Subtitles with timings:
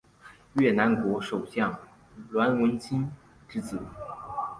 [0.53, 1.79] 越南国首相
[2.31, 3.07] 阮文心
[3.47, 3.77] 之子。